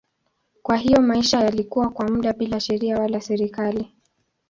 [0.63, 3.93] Kwa hiyo maisha yalikuwa kwa muda bila sheria wala serikali.